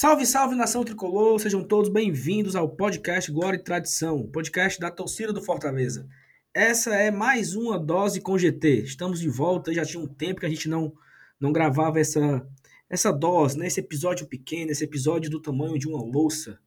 [0.00, 5.32] Salve, salve nação tricolor, sejam todos bem-vindos ao podcast Glória e Tradição, podcast da torcida
[5.32, 6.08] do Fortaleza.
[6.54, 8.84] Essa é mais uma dose com GT.
[8.84, 10.94] Estamos de volta, já tinha um tempo que a gente não,
[11.40, 12.46] não gravava essa,
[12.88, 13.66] essa dose, né?
[13.66, 16.60] esse episódio pequeno, esse episódio do tamanho de uma louça.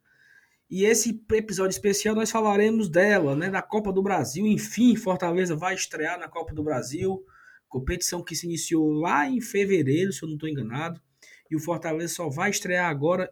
[0.70, 3.50] E esse episódio especial nós falaremos dela, né?
[3.50, 4.46] da Copa do Brasil.
[4.46, 7.24] Enfim, Fortaleza vai estrear na Copa do Brasil,
[7.70, 11.02] competição que se iniciou lá em fevereiro, se eu não estou enganado
[11.52, 13.30] e o Fortaleza só vai estrear agora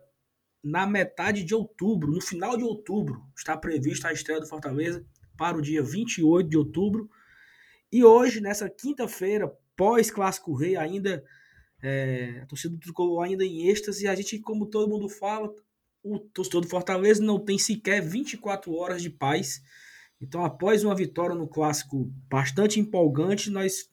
[0.61, 3.23] na metade de outubro, no final de outubro.
[3.35, 5.05] Está prevista a estreia do Fortaleza
[5.37, 7.09] para o dia 28 de outubro.
[7.89, 11.23] E hoje, nessa quinta-feira, pós-Clássico Rei, ainda
[11.81, 15.49] é, a torcida do Tricolor ainda em êxtase, a gente, como todo mundo fala,
[16.03, 19.61] o torcedor do Fortaleza não tem sequer 24 horas de paz.
[20.19, 23.89] Então, após uma vitória no clássico bastante empolgante, nós,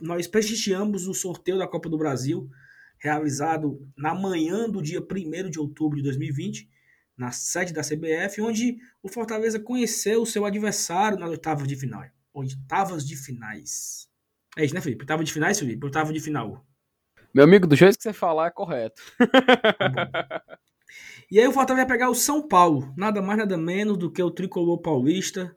[0.00, 2.50] nós prestigiamos o sorteio da Copa do Brasil
[3.00, 6.68] realizado na manhã do dia 1 de outubro de 2020,
[7.16, 12.04] na sede da CBF, onde o Fortaleza conheceu o seu adversário nas oitavas de final.
[12.32, 14.08] Oitavas de finais.
[14.56, 15.02] É isso, né, Felipe?
[15.02, 15.84] Oitava de finais, Felipe?
[15.84, 16.64] Oitava de final.
[17.32, 19.02] Meu amigo, do jeito que você falar é correto.
[19.18, 20.42] Tá
[21.30, 24.22] e aí o Fortaleza vai pegar o São Paulo, nada mais nada menos do que
[24.22, 25.54] o tricolor paulista,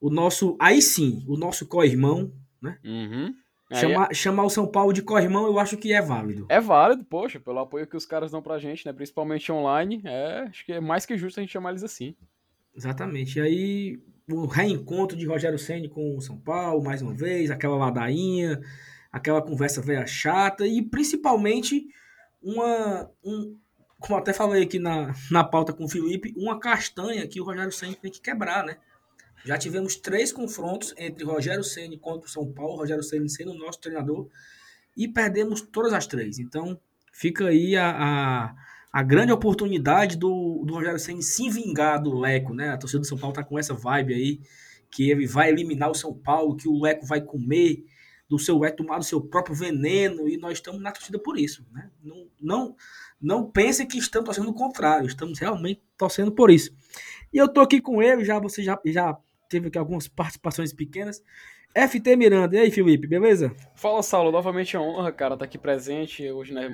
[0.00, 2.78] o nosso, aí sim, o nosso co-irmão, né?
[2.82, 3.34] Uhum.
[3.74, 4.14] Chamar, é...
[4.14, 6.46] chamar o São Paulo de corrimão eu acho que é válido.
[6.48, 8.92] É válido, poxa, pelo apoio que os caras dão pra gente, né?
[8.92, 10.00] Principalmente online.
[10.04, 12.14] É, acho que é mais que justo a gente chamar eles assim.
[12.74, 13.38] Exatamente.
[13.38, 17.76] E aí, o reencontro de Rogério Senni com o São Paulo, mais uma vez, aquela
[17.76, 18.60] ladainha,
[19.10, 21.86] aquela conversa velha chata, e principalmente
[22.42, 23.10] uma.
[23.24, 23.56] Um,
[23.98, 27.70] como até falei aqui na, na pauta com o Felipe, uma castanha que o Rogério
[27.70, 28.78] Senni tem que quebrar, né?
[29.44, 33.58] Já tivemos três confrontos entre Rogério Ceni contra o São Paulo, Rogério Ceni sendo o
[33.58, 34.28] nosso treinador,
[34.96, 36.38] e perdemos todas as três.
[36.38, 36.78] Então,
[37.12, 38.54] fica aí a, a,
[38.92, 42.70] a grande oportunidade do, do Rogério Ceni se vingar do Leco, né?
[42.70, 44.40] A torcida do São Paulo tá com essa vibe aí,
[44.90, 47.84] que ele vai eliminar o São Paulo, que o Leco vai comer
[48.32, 51.66] do seu vai tomar do seu próprio veneno, e nós estamos na torcida por isso,
[51.70, 51.90] né?
[52.02, 52.76] Não, não,
[53.20, 56.74] não pense que estamos torcendo o contrário, estamos realmente torcendo por isso.
[57.32, 59.16] E eu tô aqui com ele, já você já, já
[59.48, 61.22] teve aqui algumas participações pequenas.
[61.74, 63.50] FT Miranda, e aí, Felipe, beleza?
[63.74, 66.68] Fala, Saulo, novamente é honra, cara, estar tá aqui presente hoje, né,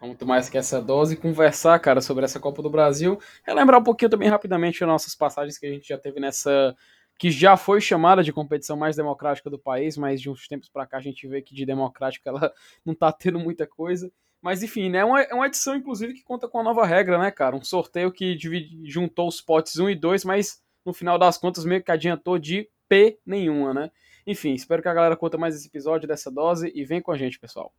[0.00, 4.08] vamos tomar que essa dose conversar, cara, sobre essa Copa do Brasil, relembrar um pouquinho
[4.08, 6.72] também rapidamente as nossas passagens que a gente já teve nessa,
[7.18, 10.86] que já foi chamada de competição mais democrática do país, mas de uns tempos para
[10.86, 12.52] cá a gente vê que de democrática ela
[12.86, 14.08] não tá tendo muita coisa,
[14.44, 17.16] mas enfim, né, é uma, é uma edição, inclusive, que conta com a nova regra,
[17.16, 21.18] né, cara, um sorteio que divide, juntou os potes 1 e 2, mas no final
[21.18, 23.90] das contas meio que adiantou de P nenhuma, né?
[24.26, 27.16] Enfim, espero que a galera curta mais esse episódio dessa dose e vem com a
[27.16, 27.72] gente, pessoal.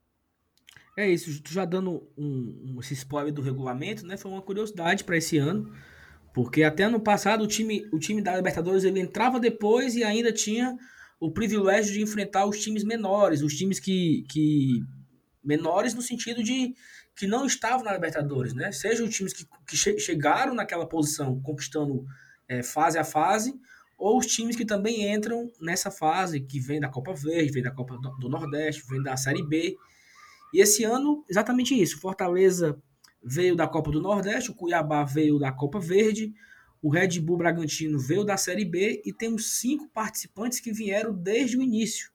[0.98, 4.18] É isso, já dando um, um esse spoiler do regulamento, né?
[4.18, 5.72] Foi uma curiosidade para esse ano,
[6.34, 10.34] porque até ano passado o time, o time da Libertadores ele entrava depois e ainda
[10.34, 10.76] tinha
[11.20, 14.84] o privilégio de enfrentar os times menores, os times que, que
[15.46, 16.74] menores no sentido de
[17.16, 18.72] que não estavam na Libertadores, né?
[18.72, 22.06] Sejam times que, que che chegaram naquela posição conquistando
[22.48, 23.54] é, fase a fase,
[23.98, 27.72] ou os times que também entram nessa fase, que vem da Copa Verde, vem da
[27.72, 29.76] Copa do Nordeste, vem da Série B.
[30.54, 32.00] E esse ano, exatamente isso.
[32.00, 32.78] Fortaleza
[33.24, 36.34] veio da Copa do Nordeste, o Cuiabá veio da Copa Verde,
[36.82, 41.58] o Red Bull Bragantino veio da Série B e temos cinco participantes que vieram desde
[41.58, 42.12] o início,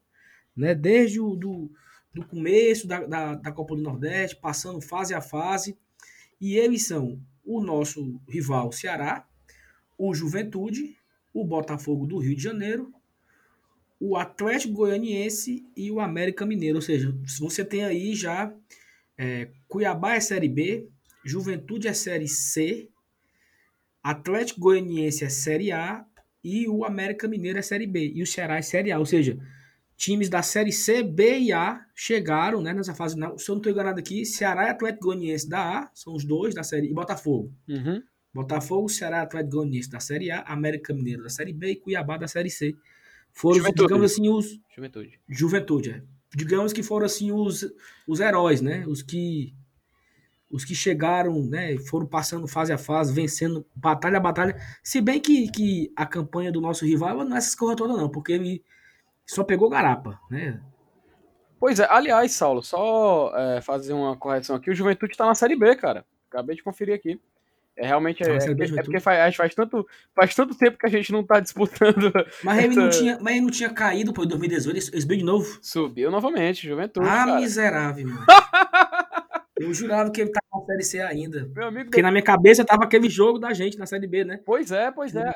[0.55, 0.75] né?
[0.75, 1.73] desde o do,
[2.13, 5.79] do começo da, da, da Copa do Nordeste, passando fase a fase.
[6.41, 9.27] E eles são o nosso rival Ceará,
[9.97, 10.97] o Juventude,
[11.33, 12.93] o Botafogo do Rio de Janeiro,
[13.99, 16.77] o Atlético Goianiense e o América Mineiro.
[16.77, 18.53] Ou seja, você tem aí já
[19.19, 20.89] é, Cuiabá é Série B,
[21.23, 22.89] Juventude é Série C,
[24.03, 26.07] Atlético Goianiense é Série A
[26.43, 28.13] e o América Mineiro é Série B.
[28.15, 28.99] E o Ceará é Série A.
[28.99, 29.39] Ou seja,
[30.01, 33.19] times da Série C, B e A chegaram né, nessa fase.
[33.19, 36.25] Não, se eu não estou enganado aqui, Ceará e Atlético Goianiense da A, são os
[36.25, 37.53] dois da Série E Botafogo.
[37.69, 38.03] Uhum.
[38.33, 42.27] Botafogo, Ceará, Atlético Goianiense da Série A, América Mineiro da Série B e Cuiabá da
[42.27, 42.75] Série C.
[43.31, 43.83] Foram, Juventude.
[43.83, 44.59] digamos assim, os...
[44.75, 45.21] Juventude.
[45.29, 46.03] Juventude, é.
[46.35, 47.71] Digamos que foram, assim, os,
[48.09, 48.87] os heróis, né?
[48.87, 49.55] Os que
[50.51, 54.57] os que chegaram, né, foram passando fase a fase, vencendo batalha a batalha.
[54.83, 58.09] Se bem que, que a campanha do nosso rival não é essas coisas todas, não,
[58.11, 58.65] porque ele
[59.35, 60.61] só pegou garapa, né?
[61.59, 65.57] Pois é, aliás, Saulo, só é, fazer uma correção aqui, o Juventude está na Série
[65.57, 66.05] B, cara.
[66.31, 67.21] Acabei de conferir aqui.
[67.77, 71.13] É realmente é, é, é, porque faz, faz, tanto, faz tanto tempo que a gente
[71.13, 72.13] não tá disputando.
[72.43, 72.67] Mas essa...
[72.67, 75.59] ele não tinha, mas ele não tinha caído pô, em 2018, ele subiu de novo.
[75.63, 77.07] Subiu novamente, Juventude.
[77.07, 77.41] Ah, cara.
[77.41, 78.27] miserável, mano.
[79.57, 81.51] Eu jurava que ele tava na Série C ainda.
[81.55, 84.41] Meu amigo, Porque na minha cabeça tava aquele jogo da gente na Série B, né?
[84.45, 85.31] Pois é, pois é.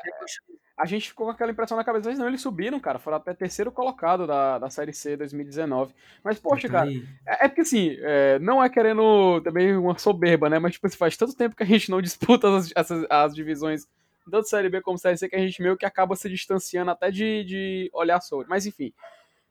[0.77, 2.99] A gente ficou com aquela impressão na cabeça, mas não, eles subiram, cara.
[2.99, 5.93] Foram até terceiro colocado da, da Série C 2019.
[6.23, 6.91] Mas, poxa, cara,
[7.25, 10.59] é, é, porque assim, é, não é querendo também uma soberba, né?
[10.59, 13.87] Mas, tipo, faz tanto tempo que a gente não disputa as, as, as divisões
[14.29, 17.11] tanto Série B como Série C que a gente meio que acaba se distanciando até
[17.11, 18.47] de, de olhar sobre.
[18.49, 18.91] Mas, enfim.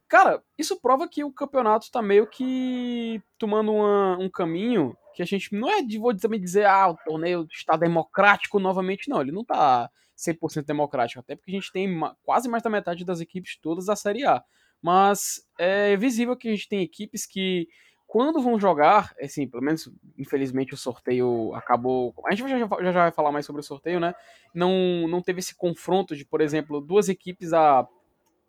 [0.09, 5.27] Cara, isso prova que o campeonato tá meio que tomando uma, um caminho que a
[5.27, 9.33] gente não é de vou também dizer, ah, o torneio está democrático novamente, não, ele
[9.33, 11.89] não tá 100% democrático, até porque a gente tem
[12.23, 14.43] quase mais da metade das equipes todas da Série A.
[14.83, 17.69] Mas é visível que a gente tem equipes que
[18.07, 22.15] quando vão jogar, assim, pelo menos, infelizmente, o sorteio acabou.
[22.27, 24.15] A gente já, já, já vai falar mais sobre o sorteio, né?
[24.55, 27.89] Não, não teve esse confronto de, por exemplo, duas equipes da,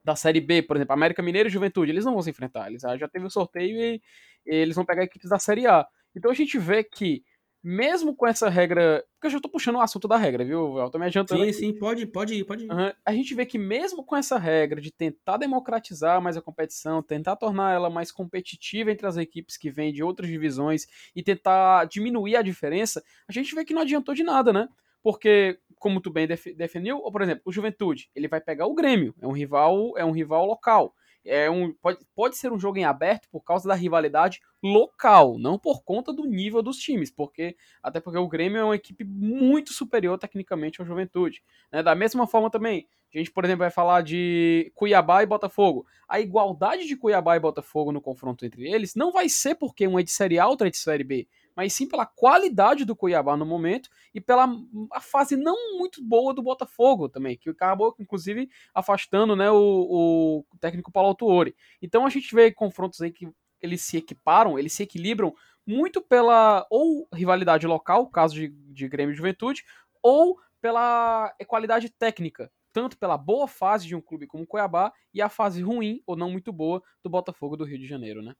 [0.03, 2.67] da Série B, por exemplo, América Mineiro e Juventude, eles não vão se enfrentar.
[2.67, 4.01] Eles já teve o sorteio e,
[4.45, 5.83] e eles vão pegar equipes da Série A.
[6.15, 7.23] Então a gente vê que,
[7.65, 9.03] mesmo com essa regra.
[9.15, 10.77] Porque eu já tô puxando o assunto da regra, viu?
[10.77, 11.41] Eu tô me adiantando.
[11.41, 11.57] Sim, aqui.
[11.57, 12.71] sim, pode, pode ir, pode ir.
[12.71, 12.93] Uhum.
[13.03, 17.35] A gente vê que, mesmo com essa regra de tentar democratizar mais a competição, tentar
[17.35, 20.85] tornar ela mais competitiva entre as equipes que vêm de outras divisões
[21.15, 24.69] e tentar diminuir a diferença, a gente vê que não adiantou de nada, né?
[25.01, 29.15] Porque, como tu bem definiu, ou, por exemplo, o Juventude, ele vai pegar o Grêmio,
[29.19, 30.93] é um rival, é um rival local
[31.25, 35.57] é um, pode, pode ser um jogo em aberto por causa da rivalidade local, não
[35.57, 39.73] por conta do nível dos times, porque até porque o Grêmio é uma equipe muito
[39.73, 41.43] superior tecnicamente ao Juventude.
[41.71, 41.81] Né?
[41.81, 45.85] Da mesma forma também, a gente, por exemplo, vai falar de Cuiabá e Botafogo.
[46.07, 49.97] A igualdade de Cuiabá e Botafogo no confronto entre eles não vai ser porque um
[49.97, 53.37] é de Série A, outro é de Série B mas sim pela qualidade do Cuiabá
[53.37, 54.47] no momento e pela
[54.91, 60.57] a fase não muito boa do Botafogo também, que acabou, inclusive, afastando né, o, o
[60.59, 61.55] técnico Paulo Autuori.
[61.81, 63.29] Então a gente vê confrontos aí que
[63.61, 65.33] eles se equiparam, eles se equilibram
[65.65, 69.63] muito pela ou rivalidade local, caso de, de Grêmio e Juventude,
[70.03, 75.21] ou pela qualidade técnica, tanto pela boa fase de um clube como o Cuiabá e
[75.21, 78.35] a fase ruim ou não muito boa do Botafogo do Rio de Janeiro, né?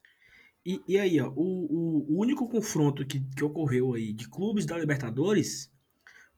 [0.66, 4.78] E, e aí, ó, o, o, único confronto que, que ocorreu aí de clubes da
[4.78, 5.72] Libertadores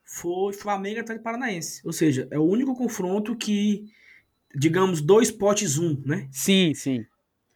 [0.03, 1.81] foi Flamengo e Atlético Paranaense.
[1.85, 3.85] Ou seja, é o único confronto que,
[4.53, 6.27] digamos, dois potes um, né?
[6.29, 7.05] Sim, sim.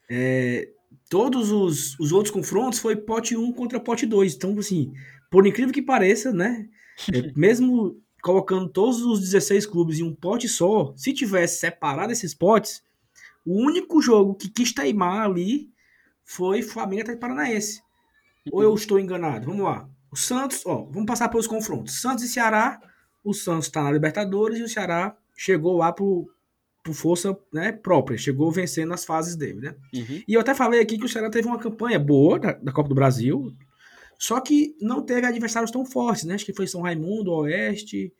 [0.09, 0.69] É,
[1.09, 4.35] todos os, os outros confrontos foi pote 1 contra pote 2.
[4.35, 4.93] Então, assim,
[5.29, 6.69] por incrível que pareça, né?
[7.13, 12.33] É, mesmo colocando todos os 16 clubes em um pote só, se tivesse separado esses
[12.33, 12.81] potes,
[13.45, 15.69] o único jogo que quis teimar ali
[16.23, 17.81] foi Flamengo até Paranaense.
[18.51, 19.45] Ou eu estou enganado?
[19.45, 19.87] Vamos lá.
[20.11, 22.01] O Santos, ó, vamos passar pelos confrontos.
[22.01, 22.81] Santos e Ceará.
[23.23, 26.27] O Santos está na Libertadores e o Ceará chegou lá por,
[26.83, 29.75] por força né, própria, chegou vencendo as fases dele, né?
[29.93, 30.23] Uhum.
[30.27, 32.89] E eu até falei aqui que o Ceará teve uma campanha boa da, da, Copa
[32.89, 33.53] do Brasil,
[34.17, 36.33] só que não teve adversários tão fortes, né?
[36.33, 38.11] Acho que foi São Raimundo, Oeste,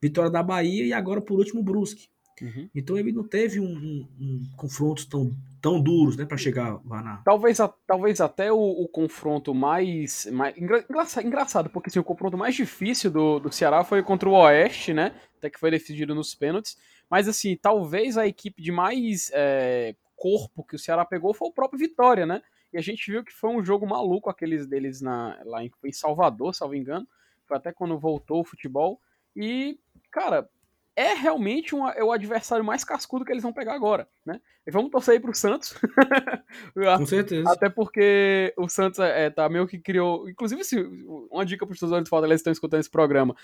[0.00, 2.08] Vitória da Bahia e agora por último Brusque.
[2.42, 2.68] Uhum.
[2.74, 7.02] Então ele não teve um, um, um confrontos tão, tão duros, né, para chegar lá
[7.02, 7.16] na.
[7.18, 12.36] Talvez, a, talvez até o, o, confronto mais, mais engraçado, engraçado, porque assim, o confronto
[12.36, 15.14] mais difícil do, do Ceará foi contra o Oeste, né?
[15.38, 16.76] Até que foi decidido nos pênaltis.
[17.10, 21.52] Mas assim, talvez a equipe de mais é, corpo que o Ceará pegou foi o
[21.52, 22.42] próprio Vitória, né?
[22.72, 25.92] E a gente viu que foi um jogo maluco aqueles deles na, lá em, em
[25.92, 27.06] Salvador, salvo engano.
[27.46, 29.00] Foi até quando voltou o futebol.
[29.34, 29.78] E,
[30.10, 30.48] cara,
[30.96, 34.40] é realmente uma, é o adversário mais cascudo que eles vão pegar agora, né?
[34.66, 35.74] E vamos torcer aí pro Santos.
[36.74, 37.52] Com certeza.
[37.52, 40.28] Até porque o Santos é, tá meio que criou.
[40.28, 40.82] Inclusive, se,
[41.30, 43.36] uma dica para os torcedores do Fortaleza estão escutando esse programa.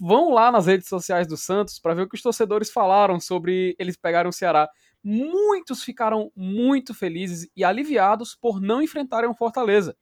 [0.00, 3.74] Vão lá nas redes sociais do Santos para ver o que os torcedores falaram sobre
[3.76, 4.70] eles pegarem o Ceará.
[5.02, 9.96] Muitos ficaram muito felizes e aliviados por não enfrentarem o Fortaleza.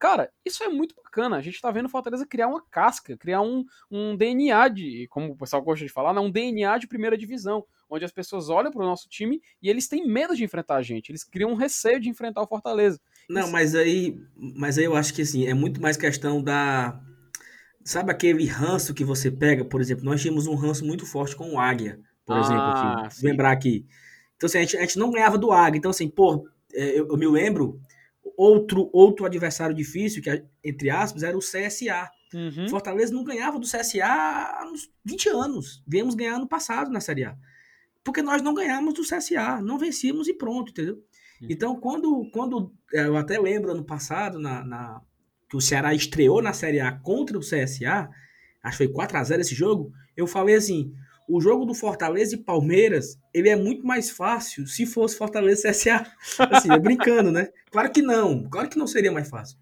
[0.00, 1.36] Cara, isso é muito bacana.
[1.36, 5.36] A gente tá vendo Fortaleza criar uma casca, criar um, um DNA de, como o
[5.36, 6.20] pessoal gosta de falar, né?
[6.22, 10.08] um DNA de primeira divisão, onde as pessoas olham pro nosso time e eles têm
[10.08, 11.10] medo de enfrentar a gente.
[11.10, 12.98] Eles criam um receio de enfrentar o Fortaleza.
[13.28, 13.52] Não, isso...
[13.52, 16.98] mas aí, mas aí eu acho que assim, é muito mais questão da.
[17.84, 19.66] Sabe aquele ranço que você pega?
[19.66, 22.62] Por exemplo, nós tínhamos um ranço muito forte com o Águia, por ah, exemplo.
[22.62, 23.26] Aqui.
[23.26, 23.86] Lembrar aqui.
[24.36, 25.76] Então, assim, a gente, a gente não ganhava do Águia.
[25.76, 27.78] Então, assim, pô, é, eu, eu me lembro
[28.36, 32.10] Outro, outro adversário difícil, que entre aspas, era o CSA.
[32.32, 32.68] Uhum.
[32.68, 35.82] Fortaleza não ganhava do CSA há uns 20 anos.
[35.86, 37.36] Viemos ganhar no passado na Série A.
[38.04, 40.94] Porque nós não ganhamos do CSA, não vencíamos e pronto, entendeu?
[40.94, 41.48] Uhum.
[41.50, 42.72] Então, quando, quando.
[42.92, 45.02] Eu até lembro ano passado, na, na,
[45.48, 48.08] que o Ceará estreou na Série A contra o CSA,
[48.62, 50.94] acho que foi 4 a 0 esse jogo, eu falei assim:
[51.30, 55.70] o jogo do Fortaleza e Palmeiras, ele é muito mais fácil se fosse Fortaleza e
[55.70, 56.06] CSA.
[56.50, 57.48] Assim, é brincando, né?
[57.70, 59.56] Claro que não, claro que não seria mais fácil.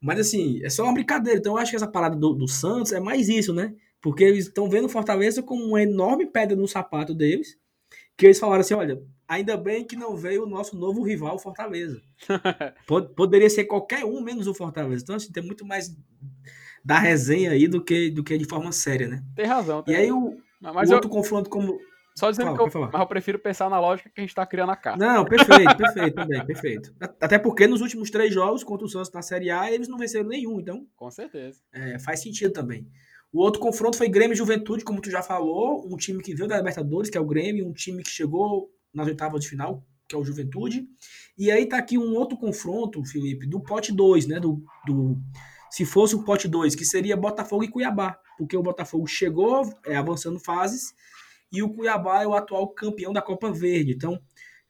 [0.00, 1.38] Mas assim, é só uma brincadeira.
[1.38, 3.72] Então eu acho que essa parada do, do Santos é mais isso, né?
[4.00, 7.56] Porque eles estão vendo Fortaleza como uma enorme pedra no sapato deles.
[8.16, 12.02] Que eles falaram assim: olha, ainda bem que não veio o nosso novo rival, Fortaleza.
[13.14, 15.04] Poderia ser qualquer um menos o Fortaleza.
[15.04, 15.96] Então, assim, tem muito mais
[16.84, 19.22] da resenha aí do que, do que de forma séria, né?
[19.36, 19.82] Tem razão.
[19.84, 20.36] Tem e aí o,
[20.72, 20.96] mas o eu...
[20.96, 21.78] outro confronto como.
[22.14, 24.44] Só dizendo Fala, que eu, mas eu prefiro pensar na lógica que a gente tá
[24.44, 25.02] criando a carta.
[25.02, 26.94] Não, perfeito, perfeito também, perfeito.
[27.00, 30.28] Até porque nos últimos três jogos contra o Santos na Série A, eles não venceram
[30.28, 30.86] nenhum, então.
[30.94, 31.58] Com certeza.
[31.72, 32.86] É, faz sentido também.
[33.32, 36.46] O outro confronto foi Grêmio e Juventude, como tu já falou, um time que veio
[36.46, 40.14] da Libertadores, que é o Grêmio, um time que chegou nas oitavas de final, que
[40.14, 40.86] é o Juventude.
[41.38, 44.38] E aí tá aqui um outro confronto, Felipe, do pote 2, né?
[44.38, 45.16] Do, do,
[45.70, 49.96] se fosse o pote 2, que seria Botafogo e Cuiabá, porque o Botafogo chegou é,
[49.96, 50.94] avançando fases
[51.52, 53.92] e o Cuiabá é o atual campeão da Copa Verde.
[53.92, 54.20] Então,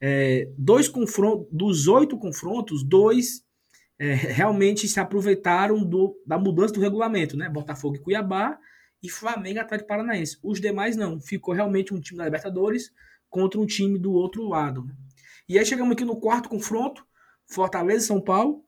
[0.00, 3.44] é, dois confrontos, dos oito confrontos, dois
[3.98, 7.48] é, realmente se aproveitaram do, da mudança do regulamento, né?
[7.48, 8.58] Botafogo e Cuiabá
[9.00, 10.38] e Flamengo Atlético Paranaense.
[10.42, 11.20] Os demais não.
[11.20, 12.90] Ficou realmente um time da Libertadores
[13.30, 14.84] contra um time do outro lado.
[14.84, 14.94] Né?
[15.48, 17.04] E aí chegamos aqui no quarto confronto,
[17.46, 18.64] Fortaleza e São Paulo.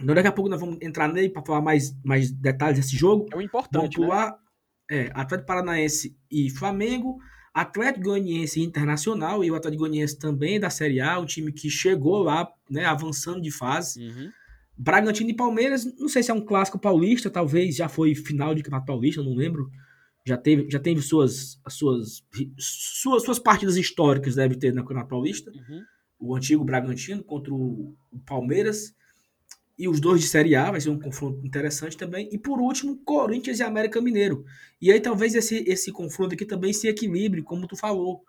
[0.00, 3.26] Então, daqui a pouco nós vamos entrar nele para falar mais, mais detalhes desse jogo.
[3.32, 4.36] É o importante, vamos pular, né?
[4.90, 7.18] é, Atlético Paranaense e Flamengo,
[7.52, 12.22] Atlético Goianiense Internacional, e o Atlético Goianiense também da Série A, um time que chegou
[12.22, 14.06] lá, né, avançando de fase.
[14.06, 14.30] Uhum.
[14.76, 18.62] Bragantino e Palmeiras, não sei se é um clássico paulista, talvez já foi final de
[18.62, 19.70] campeonato paulista, não lembro.
[20.24, 22.24] Já teve, já teve suas, suas,
[22.58, 25.50] suas, suas partidas históricas, deve ter na Campeonato Paulista.
[25.50, 25.82] Uhum.
[26.18, 27.94] O antigo Bragantino contra o
[28.24, 28.94] Palmeiras.
[29.78, 32.28] E os dois de Série A, vai ser um confronto interessante também.
[32.30, 34.44] E por último, Corinthians e América Mineiro.
[34.80, 38.22] E aí talvez esse, esse confronto aqui também se equilibre, como tu falou.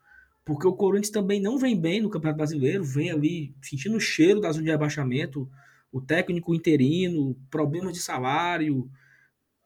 [0.45, 4.39] Porque o Corinthians também não vem bem no Campeonato Brasileiro, vem ali sentindo o cheiro
[4.39, 5.49] da zona de abaixamento
[5.93, 8.89] o técnico interino, problemas de salário,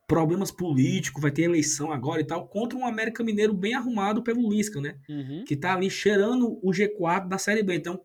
[0.06, 4.50] problemas políticos, vai ter eleição agora e tal, contra um América Mineiro bem arrumado pelo
[4.50, 4.98] Lisca, né?
[5.08, 5.46] Uhum.
[5.48, 7.76] Que tá ali cheirando o G4 da Série B.
[7.76, 8.02] Então,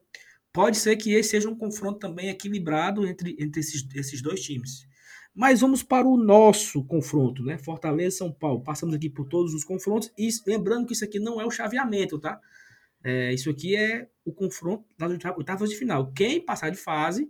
[0.52, 4.87] pode ser que esse seja um confronto também equilibrado entre, entre esses, esses dois times.
[5.35, 7.56] Mas vamos para o nosso confronto, né?
[7.56, 8.62] Fortaleza São Paulo.
[8.62, 12.18] Passamos aqui por todos os confrontos e lembrando que isso aqui não é o chaveamento,
[12.18, 12.38] tá?
[13.02, 16.12] É, isso aqui é o confronto das oitavas de final.
[16.12, 17.28] Quem passar de fase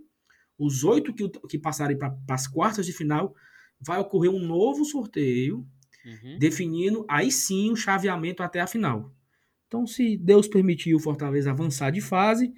[0.59, 3.35] os oito que, que passarem para as quartas de final,
[3.81, 5.67] vai ocorrer um novo sorteio,
[6.05, 6.39] uhum.
[6.39, 9.13] definindo aí sim o chaveamento até a final.
[9.67, 12.53] Então, se Deus permitir o Fortaleza avançar de fase,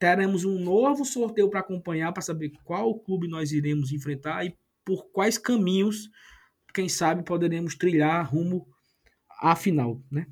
[0.00, 5.10] teremos um novo sorteio para acompanhar, para saber qual clube nós iremos enfrentar e por
[5.12, 6.10] quais caminhos,
[6.72, 8.66] quem sabe, poderemos trilhar rumo
[9.40, 10.26] à final, né?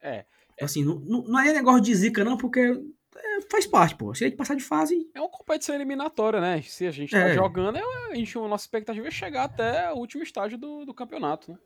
[0.00, 0.26] É.
[0.60, 4.14] Assim, não, não é negócio de zica, não, porque é, faz parte, pô.
[4.14, 5.08] Se a gente passar de fase.
[5.14, 6.60] É uma competição eliminatória, né?
[6.60, 7.34] Se a gente tá é.
[7.34, 10.92] jogando, é, a, gente, a nossa expectativa é chegar até o último estágio do, do
[10.92, 11.58] campeonato, né?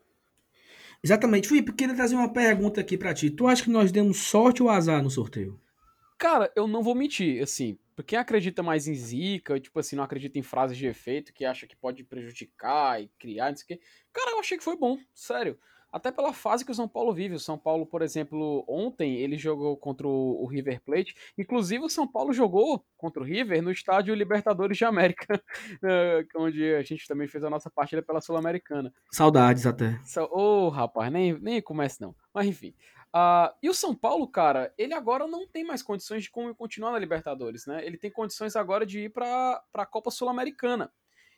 [1.02, 1.48] Exatamente.
[1.48, 3.30] Felipe, queria trazer uma pergunta aqui para ti.
[3.30, 5.60] Tu acha que nós demos sorte ou azar no sorteio?
[6.18, 10.38] Cara, eu não vou mentir, assim, quem acredita mais em zica, tipo assim, não acredita
[10.38, 13.80] em frases de efeito, que acha que pode prejudicar e criar, não sei o quê.
[14.12, 15.58] Cara, eu achei que foi bom, sério
[15.92, 17.34] até pela fase que o São Paulo vive.
[17.34, 21.14] O São Paulo, por exemplo, ontem ele jogou contra o River Plate.
[21.36, 25.42] Inclusive, o São Paulo jogou contra o River no estádio Libertadores de América,
[25.82, 28.92] eh, onde a gente também fez a nossa partida pela Sul-Americana.
[29.10, 29.98] Saudades até.
[30.30, 32.14] Ô, oh, rapaz, nem, nem comece não.
[32.34, 32.74] Mas enfim.
[33.14, 36.98] Uh, e o São Paulo, cara, ele agora não tem mais condições de continuar na
[36.98, 37.84] Libertadores, né?
[37.84, 40.92] Ele tem condições agora de ir para a Copa Sul-Americana.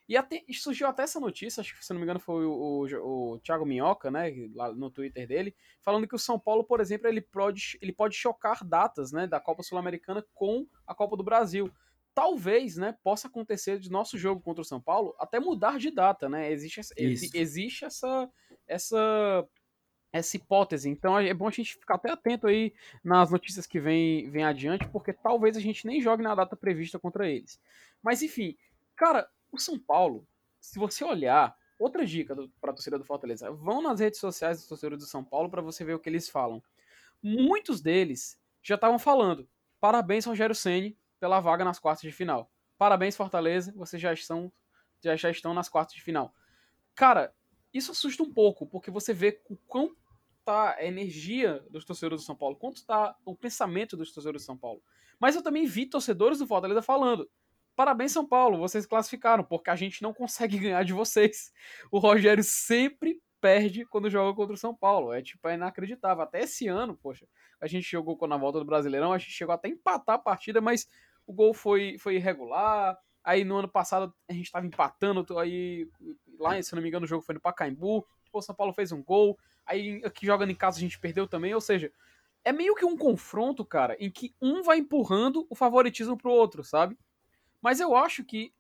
[0.09, 3.35] E até, surgiu até essa notícia, acho que se não me engano foi o, o,
[3.35, 7.07] o Thiago Minhoca, né, lá no Twitter dele, falando que o São Paulo, por exemplo,
[7.07, 11.73] ele pode, ele pode chocar datas, né, da Copa Sul-Americana com a Copa do Brasil.
[12.12, 16.29] Talvez, né, possa acontecer de nosso jogo contra o São Paulo até mudar de data,
[16.29, 16.50] né?
[16.50, 16.81] Existe,
[17.33, 18.29] existe essa,
[18.67, 19.49] essa
[20.12, 20.88] essa hipótese.
[20.88, 24.87] Então é bom a gente ficar até atento aí nas notícias que vem, vem adiante,
[24.88, 27.61] porque talvez a gente nem jogue na data prevista contra eles.
[28.02, 28.57] Mas enfim,
[28.97, 30.26] cara, o São Paulo,
[30.61, 34.69] se você olhar, outra dica para a torcida do Fortaleza, vão nas redes sociais dos
[34.69, 36.62] torcedores do São Paulo para você ver o que eles falam.
[37.23, 39.49] Muitos deles já estavam falando:
[39.81, 42.50] parabéns, Rogério Ceni pela vaga nas quartas de final.
[42.79, 44.50] Parabéns, Fortaleza, vocês já estão,
[45.02, 46.35] já, já estão nas quartas de final.
[46.95, 47.35] Cara,
[47.73, 49.95] isso assusta um pouco, porque você vê o quão
[50.45, 54.47] tá a energia dos torcedores do São Paulo, quanto tá o pensamento dos torcedores do
[54.47, 54.83] São Paulo.
[55.19, 57.29] Mas eu também vi torcedores do Fortaleza falando:
[57.77, 61.53] Parabéns, São Paulo, vocês classificaram, porque a gente não consegue ganhar de vocês.
[61.91, 65.12] O Rogério sempre perde quando joga contra o São Paulo.
[65.12, 66.23] É tipo, é inacreditável.
[66.23, 67.27] Até esse ano, poxa,
[67.61, 70.61] a gente jogou na volta do Brasileirão, a gente chegou até a empatar a partida,
[70.61, 70.89] mas
[71.27, 72.99] o gol foi, foi irregular.
[73.23, 75.89] Aí no ano passado a gente tava empatando, aí
[76.39, 78.07] lá, se não me engano, o jogo foi no Pacaembu.
[78.33, 79.39] O São Paulo fez um gol.
[79.67, 81.55] Aí aqui jogando em casa a gente perdeu também.
[81.55, 81.93] Ou seja,
[82.45, 86.65] é meio que um confronto, cara, em que um vai empurrando o favoritismo pro outro,
[86.65, 86.99] sabe?
[87.61, 88.53] Mas eu acho que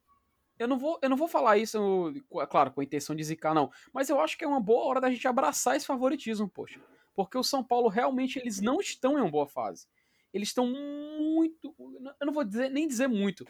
[0.58, 2.12] eu não vou, eu não vou falar isso,
[2.50, 3.70] claro, com a intenção de zicar, não.
[3.94, 6.80] Mas eu acho que é uma boa hora da gente abraçar esse favoritismo, poxa.
[7.14, 9.88] Porque o São Paulo realmente eles não estão em uma boa fase.
[10.32, 11.74] Eles estão muito.
[12.20, 13.46] Eu não vou dizer, nem dizer muito.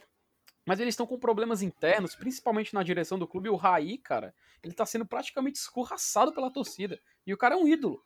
[0.66, 3.48] Mas eles estão com problemas internos, principalmente na direção do clube.
[3.48, 7.00] O Raí, cara, ele tá sendo praticamente escorraçado pela torcida.
[7.26, 8.02] E o cara é um ídolo.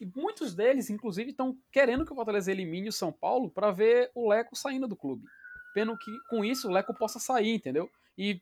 [0.00, 4.10] E muitos deles, inclusive, estão querendo que o Fortaleza elimine o São Paulo para ver
[4.14, 5.24] o Leco saindo do clube.
[5.74, 7.90] Pena que com isso o Leco possa sair, entendeu?
[8.18, 8.40] E,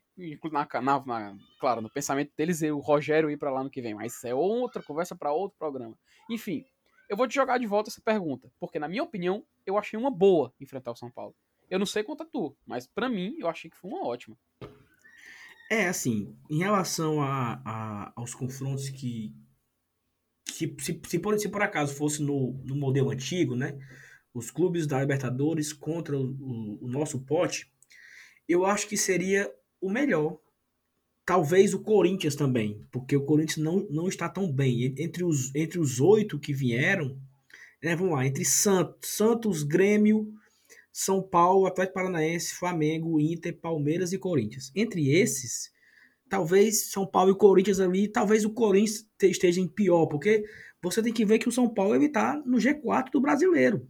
[0.51, 3.93] na, na, na, claro, no pensamento deles, o Rogério ir para lá no que vem.
[3.93, 5.97] Mas é outra conversa para outro programa.
[6.29, 6.65] Enfim,
[7.09, 8.51] eu vou te jogar de volta essa pergunta.
[8.59, 11.35] Porque, na minha opinião, eu achei uma boa enfrentar o São Paulo.
[11.69, 14.37] Eu não sei quanto a tu, mas para mim, eu achei que foi uma ótima.
[15.69, 19.33] É, assim, em relação a, a aos confrontos que.
[20.47, 23.77] Se, se, se, por, se por acaso fosse no, no modelo antigo, né?
[24.33, 27.71] Os clubes da Libertadores contra o, o, o nosso pote,
[28.47, 30.37] eu acho que seria o melhor.
[31.25, 34.93] Talvez o Corinthians também, porque o Corinthians não, não está tão bem.
[34.99, 37.19] Entre os, entre os oito que vieram,
[37.81, 40.31] né, vamos lá, entre Santos, Santos, Grêmio,
[40.97, 44.71] São Paulo, Atlético Paranaense, Flamengo, Inter, Palmeiras e Corinthians.
[44.73, 45.69] Entre esses,
[46.29, 50.45] talvez São Paulo e Corinthians ali, talvez o Corinthians esteja em pior, porque
[50.81, 53.85] você tem que ver que o São Paulo ele tá no G4 do brasileiro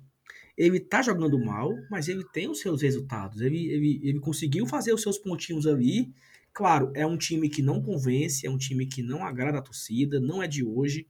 [0.57, 3.41] ele tá jogando mal, mas ele tem os seus resultados.
[3.41, 6.13] Ele, ele, ele conseguiu fazer os seus pontinhos ali.
[6.53, 10.19] Claro, é um time que não convence, é um time que não agrada a torcida,
[10.19, 11.07] não é de hoje.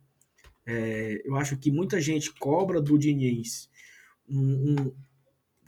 [0.66, 3.70] É, eu acho que muita gente cobra do Diniz
[4.28, 4.94] um, um,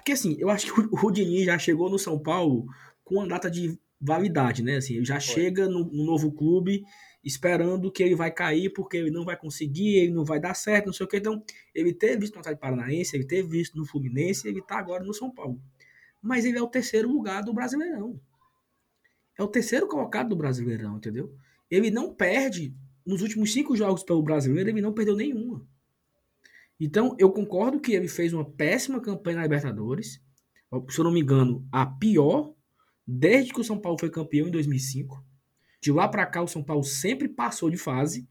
[0.07, 2.65] porque assim, eu acho que o, o Diniz já chegou no São Paulo
[3.03, 4.77] com uma data de validade, né?
[4.77, 5.33] Assim, ele já Foi.
[5.33, 6.85] chega no, no, novo clube
[7.21, 10.85] esperando que ele vai cair porque ele não vai conseguir, ele não vai dar certo,
[10.85, 11.17] não sei o que.
[11.17, 11.43] Então,
[11.75, 15.13] ele teve visto no Atlético Paranaense, ele teve visto no Fluminense, ele está agora no
[15.13, 15.61] São Paulo.
[16.21, 18.17] Mas ele é o terceiro lugar do Brasileirão.
[19.37, 21.35] É o terceiro colocado do Brasileirão, entendeu?
[21.69, 22.73] Ele não perde
[23.05, 25.67] nos últimos cinco jogos pelo Brasileiro, ele não perdeu nenhuma.
[26.79, 30.21] Então, eu concordo que ele fez uma péssima campanha na Libertadores.
[30.89, 32.53] Se eu não me engano, a pior
[33.05, 35.23] desde que o São Paulo foi campeão em 2005.
[35.81, 38.27] De lá para cá, o São Paulo sempre passou de fase.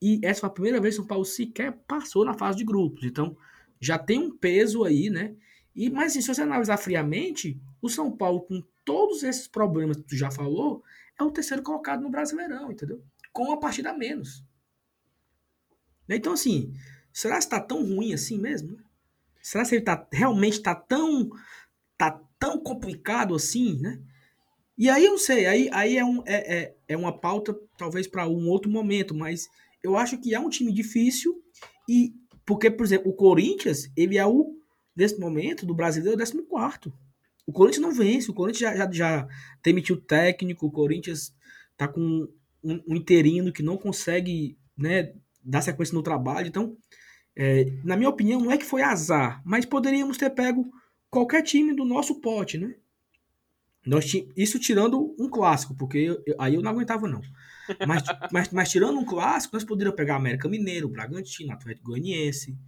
[0.00, 2.64] E essa foi a primeira vez que o São Paulo sequer passou na fase de
[2.64, 3.04] grupos.
[3.04, 3.36] Então,
[3.80, 5.34] já tem um peso aí, né?
[5.74, 10.02] E, mas assim, se você analisar friamente, o São Paulo, com todos esses problemas que
[10.02, 10.82] tu já falou,
[11.18, 13.02] é o terceiro colocado no Brasileirão, entendeu?
[13.32, 14.44] Com uma partida a menos.
[16.08, 16.72] Então, assim,
[17.20, 18.78] será que está tão ruim assim mesmo?
[19.42, 21.30] Será que ele tá, realmente está tão,
[21.98, 24.00] tá tão complicado assim, né?
[24.78, 28.06] E aí eu não sei, aí, aí é, um, é, é, é uma pauta talvez
[28.06, 29.50] para um outro momento, mas
[29.82, 31.42] eu acho que é um time difícil
[31.86, 32.14] e
[32.46, 34.56] porque, por exemplo, o Corinthians, ele é o,
[34.96, 36.90] nesse momento, do brasileiro, 14.
[37.46, 39.28] O Corinthians não vence, o Corinthians já, já, já
[39.62, 41.34] demitiu técnico, o Corinthians
[41.76, 42.26] tá com
[42.64, 45.12] um, um interino que não consegue né,
[45.44, 46.48] dar sequência no trabalho.
[46.48, 46.76] Então,
[47.42, 50.70] é, na minha opinião, não é que foi azar, mas poderíamos ter pego
[51.08, 52.74] qualquer time do nosso pote, né?
[53.86, 57.22] Nós isso tirando um clássico, porque eu, aí eu não aguentava, não.
[57.88, 62.58] Mas, mas, mas, tirando um clássico, nós poderíamos pegar América Mineiro, Bragantino, Atlético Goianiense,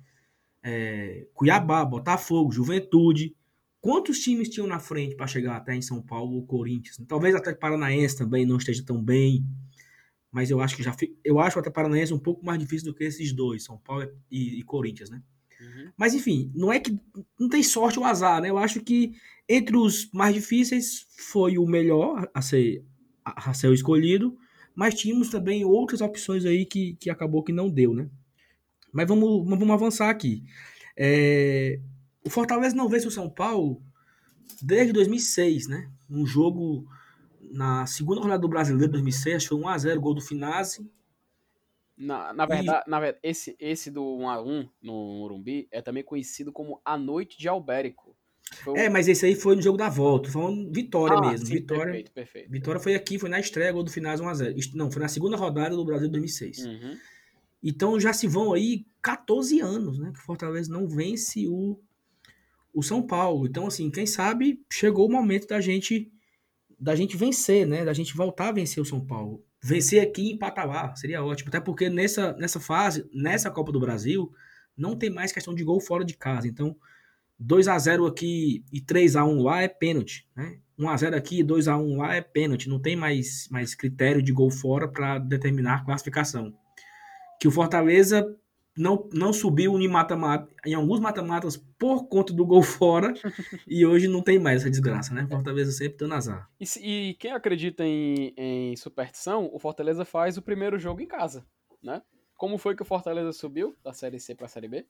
[0.63, 3.37] é, Cuiabá, Botafogo, Juventude.
[3.79, 6.97] Quantos times tinham na frente para chegar até em São Paulo ou Corinthians?
[7.07, 9.45] Talvez até Paranaense também não esteja tão bem.
[10.33, 13.05] Mas eu acho que já eu acho até Paranaense um pouco mais difícil do que
[13.05, 15.23] esses dois, São Paulo e, e Corinthians, né?
[15.61, 15.93] Uhum.
[15.97, 16.99] Mas enfim, não é que
[17.39, 18.49] não tem sorte ou azar, né?
[18.49, 19.13] Eu acho que
[19.47, 22.83] entre os mais difíceis foi o melhor a ser,
[23.23, 24.37] a ser escolhido,
[24.75, 28.09] mas tínhamos também outras opções aí que, que acabou que não deu, né?
[28.91, 30.43] Mas vamos, vamos avançar aqui.
[30.97, 31.79] É,
[32.25, 33.83] o Fortaleza não vence o São Paulo
[34.63, 35.91] desde 2006, né?
[36.09, 36.87] Um jogo
[37.53, 40.91] na segunda rodada do Brasileiro 2006, foi 1x0, gol do Finazzi.
[41.97, 42.91] Na, na, verdade, e...
[42.91, 47.47] na verdade, esse, esse do 1x1 no Morumbi é também conhecido como A Noite de
[47.49, 48.17] Albérico.
[48.65, 48.79] Foi...
[48.79, 51.47] É, mas esse aí foi no jogo da volta, foi uma vitória ah, mesmo.
[51.47, 52.51] Sim, vitória, perfeito, perfeito.
[52.51, 54.75] Vitória foi aqui, foi na estreia, gol do Finazzi 1x0.
[54.75, 56.65] Não, foi na segunda rodada do Brasil 2006.
[56.65, 56.99] Uhum.
[57.63, 60.11] Então já se vão aí 14 anos, né?
[60.13, 61.79] Que o Fortaleza não vence o,
[62.75, 63.47] o São Paulo.
[63.47, 66.11] Então, assim, quem sabe chegou o momento da gente
[66.83, 67.85] da gente vencer, né?
[67.85, 69.45] Da gente voltar a vencer o São Paulo.
[69.63, 71.49] Vencer aqui e empatar lá, seria ótimo.
[71.49, 74.33] Até porque nessa, nessa fase, nessa Copa do Brasil,
[74.77, 76.49] não tem mais questão de gol fora de casa.
[76.49, 76.77] Então,
[77.39, 80.59] 2 a 0 aqui e 3 a 1 lá é pênalti, né?
[80.77, 85.19] 1x0 aqui, 2x1 lá é pênalti, não tem mais, mais critério de gol fora para
[85.19, 86.53] determinar a classificação.
[87.41, 88.27] Que o Fortaleza
[88.77, 93.13] não, não subiu em, mata -mata, em alguns mata-matas por conta do gol fora
[93.67, 95.27] e hoje não tem mais essa desgraça, né?
[95.29, 96.49] Fortaleza sempre dando azar.
[96.61, 101.45] E, e quem acredita em, em superstição, o Fortaleza faz o primeiro jogo em casa,
[101.83, 102.03] né?
[102.37, 104.87] Como foi que o Fortaleza subiu da Série C para a Série B?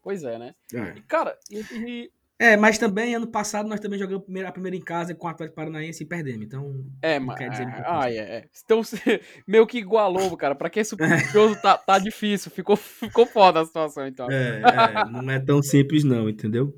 [0.00, 0.54] Pois é, né?
[0.72, 0.96] É.
[0.96, 4.80] E, cara, e, e é, mas também ano passado nós também jogamos a primeira, em
[4.80, 6.44] casa com o Atlético Paranaense e perdemos.
[6.44, 6.84] Então.
[7.00, 7.38] É, mas.
[7.84, 8.44] Ah, é, é.
[8.64, 8.82] Então
[9.46, 10.54] meio que igualou, cara.
[10.54, 12.50] Pra quem é supersticioso tá, tá difícil.
[12.50, 14.28] Ficou, ficou foda a situação, então.
[14.30, 16.74] É, é, não é tão simples, não, entendeu?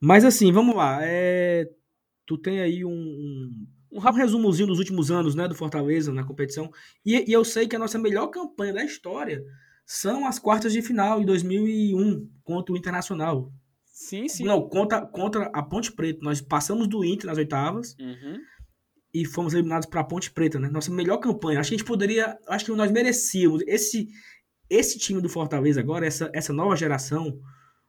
[0.00, 1.00] Mas assim, vamos lá.
[1.02, 1.68] É,
[2.26, 6.70] tu tem aí um, um, um resumozinho dos últimos anos, né, do Fortaleza na competição.
[7.04, 9.42] E, e eu sei que a nossa melhor campanha da história
[9.84, 13.52] são as quartas de final em 2001 contra o Internacional.
[14.08, 14.44] Sim, sim.
[14.44, 16.18] Não, contra, contra a Ponte Preta.
[16.22, 18.38] Nós passamos do Inter nas oitavas uhum.
[19.14, 20.68] e fomos eliminados para a Ponte Preta, né?
[20.68, 21.60] Nossa melhor campanha.
[21.60, 22.36] Acho que a gente poderia.
[22.48, 23.62] Acho que nós merecíamos.
[23.64, 24.08] Esse,
[24.68, 27.38] esse time do Fortaleza agora, essa, essa nova geração,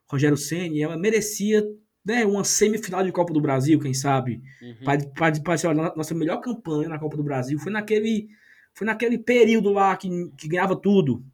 [0.07, 1.63] Rogério Senni, ela merecia
[2.05, 4.39] né, uma semifinal de Copa do Brasil, quem sabe?
[4.61, 5.11] Uhum.
[5.13, 5.33] Para
[5.67, 8.27] olha, nossa melhor campanha na Copa do Brasil foi naquele,
[8.75, 11.25] foi naquele período lá que, que ganhava tudo.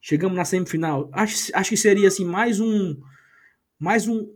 [0.00, 1.10] Chegamos na semifinal.
[1.12, 2.96] Acho, acho que seria assim mais um
[3.78, 4.26] mais um.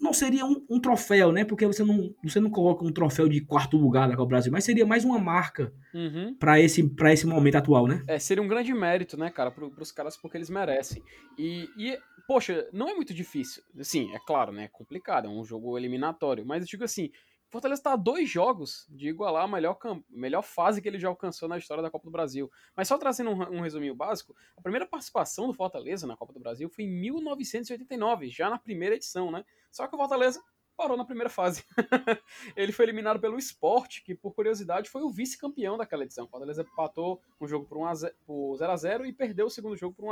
[0.00, 1.44] Não seria um, um, troféu, né?
[1.44, 4.64] Porque você não, você não coloca um troféu de quarto lugar da Copa Brasil, mas
[4.64, 6.34] seria mais uma marca uhum.
[6.38, 8.02] para esse, esse momento atual, né?
[8.08, 11.02] É, seria um grande mérito, né, cara, para os caras porque eles merecem.
[11.38, 13.62] E, e, poxa, não é muito difícil.
[13.82, 14.64] Sim, é claro, né?
[14.64, 16.46] É complicado, é um jogo eliminatório.
[16.46, 17.10] Mas eu digo assim,
[17.48, 19.78] Fortaleza está a dois jogos de igualar a melhor,
[20.08, 22.50] melhor fase que ele já alcançou na história da Copa do Brasil.
[22.74, 26.40] Mas só trazendo um, um resuminho básico, a primeira participação do Fortaleza na Copa do
[26.40, 29.44] Brasil foi em 1989, já na primeira edição, né?
[29.70, 30.42] Só que o Fortaleza
[30.76, 31.64] parou na primeira fase.
[32.54, 36.26] ele foi eliminado pelo Sport, que por curiosidade foi o vice-campeão daquela edição.
[36.26, 39.46] O Fortaleza empatou um jogo por, 1 a 0, por 0 a 0 e perdeu
[39.46, 40.10] o segundo jogo por 1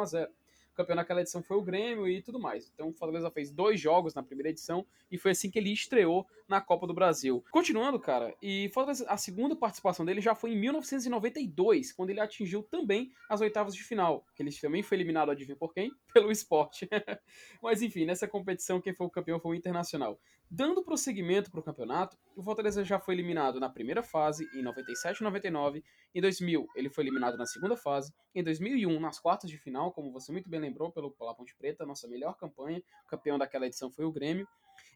[0.74, 2.70] 0 campeão naquela edição foi o Grêmio e tudo mais.
[2.74, 6.26] Então o Fortaleza fez dois jogos na primeira edição e foi assim que ele estreou
[6.48, 7.42] na Copa do Brasil.
[7.50, 12.62] Continuando, cara, e Fortaleza, a segunda participação dele já foi em 1992, quando ele atingiu
[12.62, 15.90] também as oitavas de final, que ele também foi eliminado, adivinha por quem?
[16.12, 16.88] Pelo esporte.
[17.62, 20.20] Mas enfim, nessa competição quem foi o campeão foi o Internacional.
[20.50, 25.18] Dando prosseguimento para o campeonato, o Fortaleza já foi eliminado na primeira fase, em 97
[25.18, 25.84] e 99.
[26.14, 28.12] Em 2000, ele foi eliminado na segunda fase.
[28.34, 31.84] Em 2001, nas quartas de final, como você muito bem lembrou, pelo, pela Ponte Preta,
[31.84, 32.82] nossa melhor campanha.
[33.08, 34.46] Campeão daquela edição foi o Grêmio.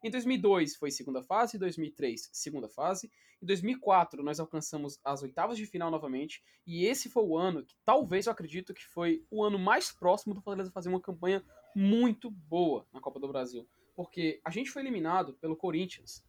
[0.03, 3.11] Em 2002 foi segunda fase, em 2003 segunda fase,
[3.43, 7.75] em 2004 nós alcançamos as oitavas de final novamente, e esse foi o ano que
[7.85, 12.31] talvez eu acredito que foi o ano mais próximo do Fortaleza fazer uma campanha muito
[12.31, 16.25] boa na Copa do Brasil porque a gente foi eliminado pelo Corinthians,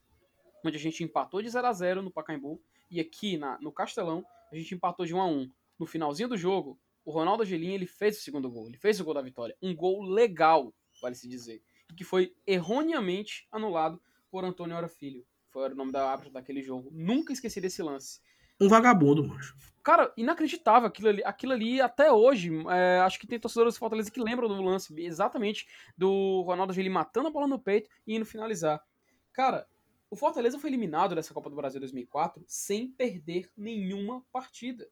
[0.66, 4.26] onde a gente empatou de 0 a 0 no Pacaembu, e aqui na, no Castelão
[4.52, 7.86] a gente empatou de 1 a 1 No finalzinho do jogo, o Ronaldo Angelim ele
[7.86, 9.56] fez o segundo gol, ele fez o gol da vitória.
[9.62, 11.62] Um gol legal, vale se dizer,
[11.96, 14.02] que foi erroneamente anulado
[14.32, 15.24] por Antônio Ora Filho.
[15.52, 16.90] Foi o nome da árbitra daquele jogo.
[16.92, 18.20] Nunca esqueci desse lance.
[18.60, 19.56] Um vagabundo, macho.
[19.82, 21.24] Cara, inacreditável aquilo ali.
[21.24, 22.52] Aquilo ali até hoje.
[22.70, 25.68] É, acho que tem torcedores do Fortaleza que lembram do lance exatamente
[25.98, 28.84] do Ronaldo Gili matando a bola no peito e indo finalizar.
[29.32, 29.66] Cara,
[30.12, 34.88] o Fortaleza foi eliminado dessa Copa do Brasil 2004 sem perder nenhuma partida.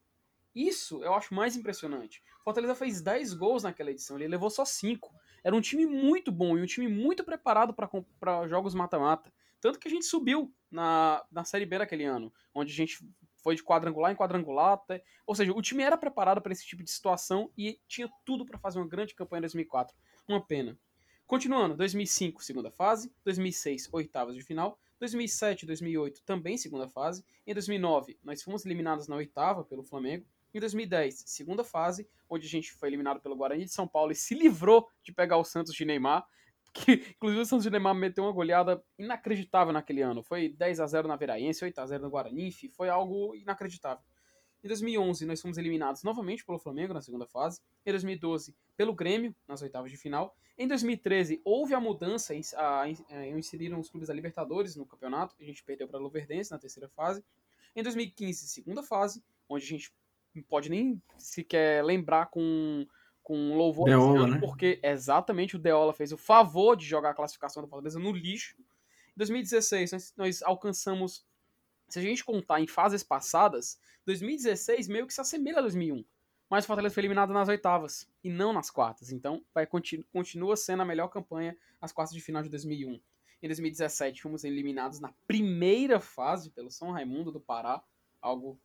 [0.56, 2.24] Isso eu acho mais impressionante.
[2.42, 5.14] O Fortaleza fez 10 gols naquela edição, ele levou só 5.
[5.44, 9.32] Era um time muito bom e um time muito preparado para jogos mata-mata.
[9.60, 13.08] Tanto que a gente subiu na, na Série B daquele ano, onde a gente
[13.48, 14.74] foi de quadrangular em quadrangular.
[14.74, 15.02] Até...
[15.26, 18.60] Ou seja, o time era preparado para esse tipo de situação e tinha tudo para
[18.60, 19.96] fazer uma grande campanha em 2004.
[20.28, 20.78] Uma pena.
[21.26, 23.10] Continuando, 2005, segunda fase.
[23.24, 24.78] 2006, oitavas de final.
[25.00, 27.24] 2007 e 2008, também segunda fase.
[27.46, 30.26] Em 2009, nós fomos eliminados na oitava pelo Flamengo.
[30.54, 34.16] Em 2010, segunda fase, onde a gente foi eliminado pelo Guarani de São Paulo e
[34.16, 36.28] se livrou de pegar o Santos de Neymar
[36.86, 40.24] que inclusive o Santos de Neymar meteu uma goleada inacreditável naquele ano.
[40.24, 44.04] Foi 10 a 0 na Veraense, 8 a 0 no Guarani, foi algo inacreditável.
[44.64, 47.62] Em 2011, nós fomos eliminados novamente pelo Flamengo na segunda fase.
[47.86, 50.36] Em 2012, pelo Grêmio, nas oitavas de final.
[50.58, 52.90] Em 2013, houve a mudança, a, a,
[53.30, 55.36] inseriram os clubes da Libertadores no campeonato.
[55.40, 57.24] A gente perdeu para a Luverdense na terceira fase.
[57.76, 59.94] Em 2015, segunda fase, onde a gente
[60.34, 62.88] não pode nem sequer lembrar com
[63.28, 64.40] com louvor Deola, né?
[64.40, 68.56] porque exatamente o Deola fez o favor de jogar a classificação da Fortaleza no lixo.
[68.58, 71.28] Em 2016, nós, nós, alcançamos,
[71.90, 76.06] se a gente contar em fases passadas, 2016 meio que se assemelha a 2001.
[76.50, 79.12] Mas o Fortaleza foi eliminado nas oitavas e não nas quartas.
[79.12, 82.98] Então, vai continu, continua sendo a melhor campanha as quartas de final de 2001.
[83.44, 87.84] Em 2017 fomos eliminados na primeira fase pelo São Raimundo do Pará.
[88.28, 88.60] Algo.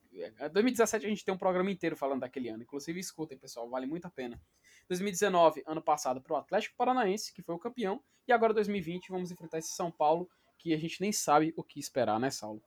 [0.53, 2.65] 2017 é, a gente tem um programa inteiro falando daquele ano.
[2.65, 4.41] Inclusive, escutem, pessoal, vale muito a pena.
[4.89, 8.03] 2019, ano passado, para o Atlético Paranaense, que foi o campeão.
[8.27, 11.79] E agora, 2020, vamos enfrentar esse São Paulo, que a gente nem sabe o que
[11.79, 12.61] esperar, né, Saulo?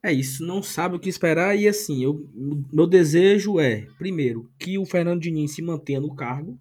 [0.00, 1.56] É isso, não sabe o que esperar.
[1.56, 2.30] E assim, eu,
[2.72, 6.56] meu desejo é, primeiro, que o Fernando Diniz se mantenha no cargo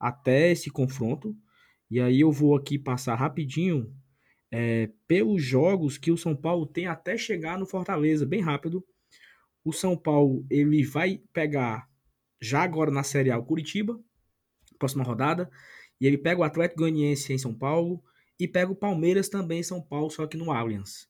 [0.00, 1.36] até esse confronto.
[1.90, 3.94] E aí eu vou aqui passar rapidinho
[4.56, 8.86] é, pelos jogos que o São Paulo tem até chegar no Fortaleza, bem rápido.
[9.64, 11.90] O São Paulo ele vai pegar
[12.40, 13.98] já agora na Série A o Curitiba,
[14.78, 15.50] próxima rodada,
[16.00, 18.00] e ele pega o Atlético Goianiense em São Paulo
[18.38, 21.08] e pega o Palmeiras também em São Paulo, só que no Allianz.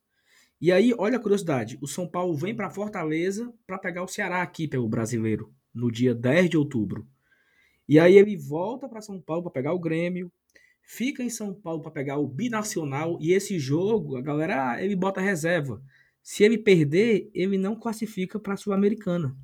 [0.59, 4.41] E aí, olha a curiosidade, o São Paulo vem para Fortaleza para pegar o Ceará
[4.41, 7.07] aqui pelo Brasileiro, no dia 10 de outubro.
[7.87, 10.33] E aí ele volta para São Paulo para pegar o Grêmio,
[10.87, 15.21] fica em São Paulo para pegar o Binacional e esse jogo, a galera, ele bota
[15.21, 15.83] reserva.
[16.23, 19.37] Se ele perder, ele não classifica para a Sul-Americana.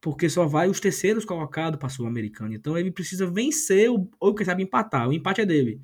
[0.00, 2.54] Porque só vai os terceiros colocados para a Sul-Americana.
[2.54, 3.88] Então ele precisa vencer
[4.20, 5.08] ou quem sabe empatar.
[5.08, 5.80] O empate é dele.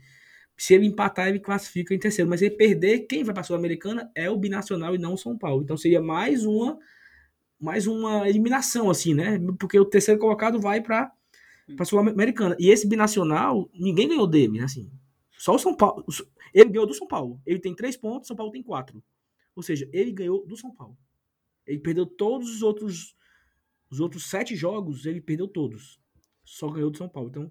[0.56, 2.28] Se ele empatar, ele classifica em terceiro.
[2.28, 5.18] Mas se ele perder, quem vai para a Sul-Americana é o Binacional e não o
[5.18, 5.62] São Paulo.
[5.62, 6.78] Então seria mais uma
[7.58, 9.38] mais uma eliminação assim, né?
[9.58, 11.12] Porque o terceiro colocado vai para
[11.76, 12.56] para Sul-Americana.
[12.58, 14.64] E esse binacional, ninguém ganhou dele, né?
[14.64, 14.90] Assim,
[15.40, 16.04] só o São Paulo.
[16.52, 17.40] Ele ganhou do São Paulo.
[17.46, 19.02] Ele tem três pontos, São Paulo tem quatro.
[19.56, 20.96] Ou seja, ele ganhou do São Paulo.
[21.66, 23.16] Ele perdeu todos os outros.
[23.90, 26.00] Os outros sete jogos, ele perdeu todos.
[26.44, 27.30] Só ganhou do São Paulo.
[27.30, 27.50] Então.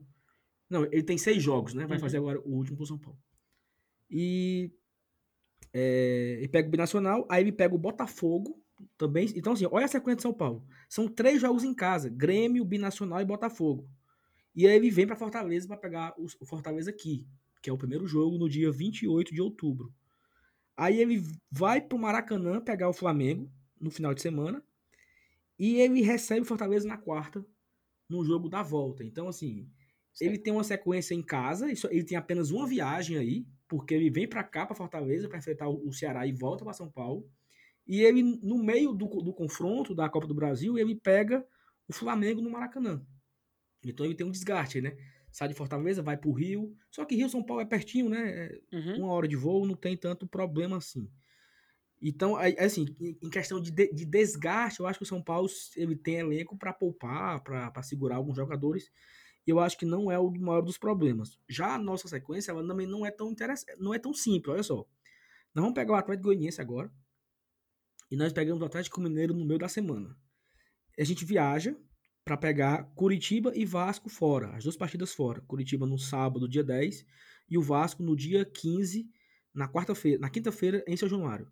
[0.70, 1.88] Não, ele tem seis jogos, né?
[1.88, 2.02] Vai uhum.
[2.02, 3.18] fazer agora o último pro São Paulo.
[4.10, 4.72] E.
[5.74, 8.62] É, ele pega o Binacional, aí ele pega o Botafogo
[8.98, 9.28] também.
[9.36, 10.64] Então, assim, olha a sequência de São Paulo.
[10.88, 13.90] São três jogos em casa: Grêmio, Binacional e Botafogo.
[14.56, 17.28] E aí ele vem para Fortaleza para pegar o Fortaleza aqui,
[17.62, 19.94] que é o primeiro jogo no dia 28 de outubro.
[20.76, 24.64] Aí ele vai para o Maracanã pegar o Flamengo no final de semana
[25.58, 27.46] e ele recebe o Fortaleza na quarta
[28.10, 29.04] no jogo da volta.
[29.04, 29.70] Então assim,
[30.20, 34.28] ele tem uma sequência em casa, ele tem apenas uma viagem aí, porque ele vem
[34.28, 37.30] para cá para Fortaleza para enfrentar o Ceará e volta para São Paulo.
[37.86, 41.46] E ele no meio do, do confronto da Copa do Brasil, ele pega
[41.88, 43.06] o Flamengo no Maracanã.
[43.84, 44.98] Então ele tem um desgaste, né?
[45.32, 46.76] Sai de Fortaleza, vai pro Rio.
[46.92, 48.30] Só que Rio São Paulo é pertinho, né?
[48.30, 49.04] É uhum.
[49.04, 51.10] Uma hora de voo, não tem tanto problema assim.
[52.02, 56.16] Então, assim, em questão de, de desgaste, eu acho que o São Paulo ele tem
[56.16, 58.90] elenco para poupar, para segurar alguns jogadores.
[59.46, 61.38] E eu acho que não é o maior dos problemas.
[61.48, 64.64] Já a nossa sequência, ela também não é tão interessante, não é tão simples, olha
[64.64, 64.76] só.
[65.54, 66.92] Nós vamos pegar o Atlético Goianiense agora.
[68.10, 70.16] E nós pegamos o Atlético Mineiro no meio da semana.
[70.98, 71.76] A gente viaja
[72.30, 75.42] para pegar Curitiba e Vasco fora, as duas partidas fora.
[75.48, 77.04] Curitiba no sábado, dia 10,
[77.50, 79.10] e o Vasco no dia 15,
[79.52, 81.52] na quarta-feira, na quinta-feira em São Januário.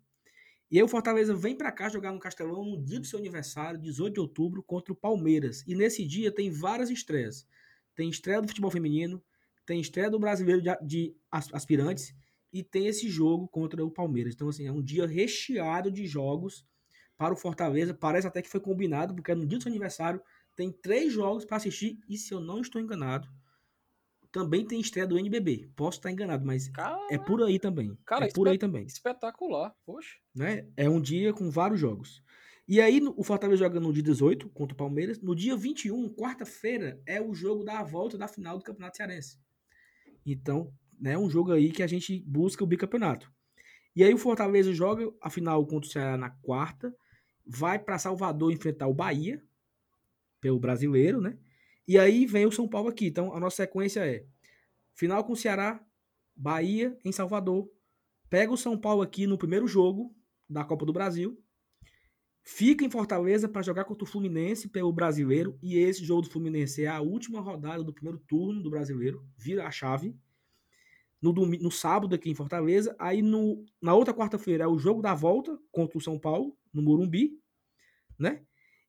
[0.70, 3.80] E aí o Fortaleza vem para cá jogar no Castelão no dia do seu aniversário,
[3.80, 5.64] 18 de outubro, contra o Palmeiras.
[5.66, 7.44] E nesse dia tem várias estreias.
[7.96, 9.20] Tem estreia do futebol feminino,
[9.66, 12.14] tem estreia do brasileiro de, aspirantes
[12.52, 14.32] e tem esse jogo contra o Palmeiras.
[14.32, 16.64] Então, assim, é um dia recheado de jogos
[17.16, 17.92] para o Fortaleza.
[17.92, 20.22] Parece até que foi combinado, porque é no dia do seu aniversário
[20.58, 23.28] tem três jogos para assistir e se eu não estou enganado,
[24.32, 25.70] também tem estreia do NBB.
[25.76, 27.96] Posso estar enganado, mas cara, é por aí também.
[28.04, 28.84] Cara, é por aí também.
[28.84, 30.16] Espetacular, poxa.
[30.34, 30.68] Né?
[30.76, 32.20] É um dia com vários jogos.
[32.66, 35.20] E aí o Fortaleza joga no dia 18 contra o Palmeiras.
[35.20, 39.38] No dia 21, quarta-feira, é o jogo da volta da final do Campeonato Cearense.
[40.26, 43.32] Então, né, um jogo aí que a gente busca o bicampeonato.
[43.94, 46.92] E aí o Fortaleza joga a final contra o Ceará na quarta,
[47.46, 49.40] vai para Salvador enfrentar o Bahia,
[50.40, 51.38] pelo brasileiro, né?
[51.86, 53.06] E aí vem o São Paulo aqui.
[53.06, 54.26] Então a nossa sequência é
[54.94, 55.84] final com o Ceará,
[56.36, 57.68] Bahia em Salvador.
[58.28, 60.14] Pega o São Paulo aqui no primeiro jogo
[60.48, 61.42] da Copa do Brasil.
[62.50, 65.58] Fica em Fortaleza para jogar contra o Fluminense pelo brasileiro.
[65.62, 69.22] E esse jogo do Fluminense é a última rodada do primeiro turno do brasileiro.
[69.36, 70.16] Vira a chave.
[71.20, 72.96] No, domingo, no sábado aqui em Fortaleza.
[72.98, 76.80] Aí no, na outra quarta-feira é o jogo da volta contra o São Paulo, no
[76.80, 77.38] Morumbi.
[78.18, 78.42] Né?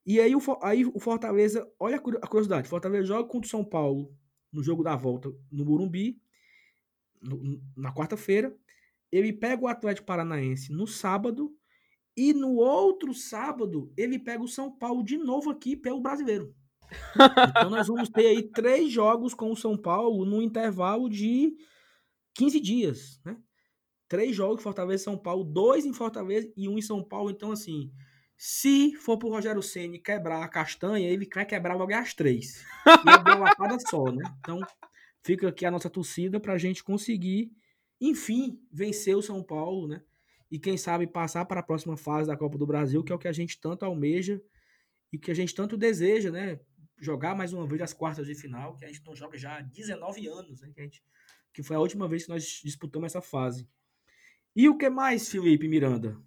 [0.09, 3.63] E aí o, aí o Fortaleza, olha a curiosidade, o Fortaleza joga contra o São
[3.63, 4.11] Paulo
[4.51, 6.19] no jogo da volta no Morumbi,
[7.21, 8.57] no, na quarta-feira.
[9.11, 11.55] Ele pega o Atlético Paranaense no sábado.
[12.17, 16.55] E no outro sábado, ele pega o São Paulo de novo aqui pelo brasileiro.
[17.47, 21.55] Então nós vamos ter aí três jogos com o São Paulo no intervalo de
[22.33, 23.37] 15 dias, né?
[24.07, 27.29] Três jogos Fortaleza e São Paulo, dois em Fortaleza e um em São Paulo.
[27.29, 27.91] Então, assim,
[28.41, 32.65] se for pro Rogério Ceni quebrar a castanha, ele quer quebrar logo as três.
[33.05, 34.23] E é uma lapada só, né?
[34.39, 34.59] Então,
[35.21, 37.51] fica aqui a nossa torcida pra gente conseguir
[37.99, 40.01] enfim, vencer o São Paulo, né?
[40.49, 43.19] E quem sabe passar para a próxima fase da Copa do Brasil, que é o
[43.19, 44.41] que a gente tanto almeja
[45.11, 46.59] e que a gente tanto deseja, né?
[46.97, 49.61] Jogar mais uma vez as quartas de final, que a gente não joga já há
[49.61, 50.71] 19 anos, né?
[50.73, 51.03] Que, gente,
[51.53, 53.67] que foi a última vez que nós disputamos essa fase.
[54.55, 56.17] E o que mais, Felipe Miranda?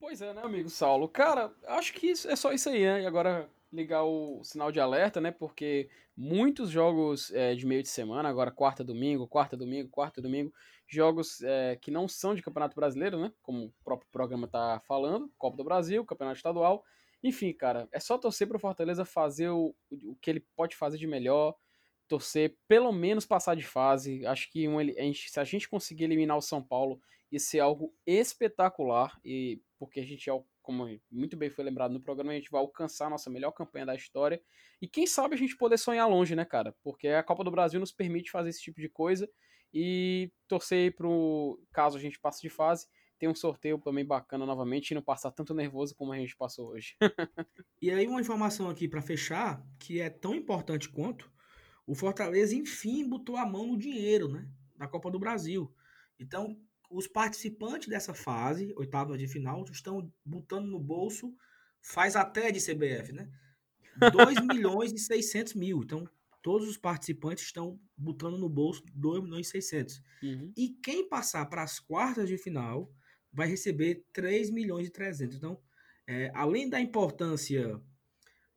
[0.00, 1.06] Pois é, né, amigo Saulo?
[1.06, 3.02] Cara, acho que é só isso aí, né?
[3.02, 5.30] E agora ligar o sinal de alerta, né?
[5.30, 10.54] Porque muitos jogos é, de meio de semana, agora quarta, domingo, quarta, domingo, quarta, domingo,
[10.88, 13.30] jogos é, que não são de Campeonato Brasileiro, né?
[13.42, 16.82] Como o próprio programa tá falando, Copa do Brasil, Campeonato Estadual.
[17.22, 21.06] Enfim, cara, é só torcer pro Fortaleza fazer o, o que ele pode fazer de
[21.06, 21.54] melhor,
[22.08, 24.24] torcer pelo menos passar de fase.
[24.24, 26.98] Acho que um, a gente, se a gente conseguir eliminar o São Paulo,
[27.30, 32.02] ia ser algo espetacular, e porque a gente é como muito bem foi lembrado no
[32.02, 34.38] programa, a gente vai alcançar a nossa melhor campanha da história.
[34.80, 36.76] E quem sabe a gente poder sonhar longe, né, cara?
[36.82, 39.26] Porque a Copa do Brasil nos permite fazer esse tipo de coisa
[39.72, 42.86] e torcer pro caso a gente passe de fase,
[43.18, 46.72] ter um sorteio também bacana novamente e não passar tanto nervoso como a gente passou
[46.72, 46.94] hoje.
[47.80, 51.32] e aí uma informação aqui para fechar, que é tão importante quanto
[51.86, 55.74] o Fortaleza enfim botou a mão no dinheiro, né, da Copa do Brasil.
[56.18, 61.32] Então, os participantes dessa fase, oitava de final, estão botando no bolso,
[61.80, 63.30] faz até de CBF, né?
[64.12, 65.82] 2 milhões e 600 mil.
[65.82, 66.08] Então,
[66.42, 70.02] todos os participantes estão botando no bolso 2 milhões e 600.
[70.22, 70.52] Uhum.
[70.56, 72.92] E quem passar para as quartas de final
[73.32, 75.36] vai receber 3 milhões e 300.
[75.36, 75.60] Então,
[76.06, 77.80] é, além da importância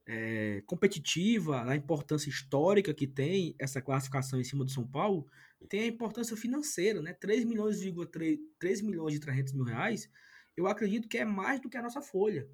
[0.08, 5.28] é, competitiva, a importância histórica que tem essa classificação em cima do São Paulo,
[5.69, 7.13] tem a importância financeira, né?
[7.13, 7.80] 3 milhões,
[8.12, 10.10] 3, 3 milhões e 300 mil reais,
[10.56, 12.47] eu acredito que é mais do que a nossa folha.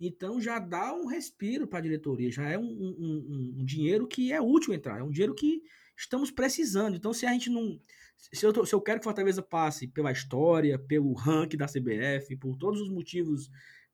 [0.00, 4.06] Então já dá um respiro para a diretoria, já é um, um, um, um, dinheiro
[4.06, 5.62] que é útil entrar, é um dinheiro que
[5.96, 6.96] estamos precisando.
[6.96, 7.80] Então, se a gente não.
[8.16, 12.56] Se eu, se eu quero que Fortaleza passe pela história, pelo ranking da CBF, por
[12.56, 13.50] todos os motivos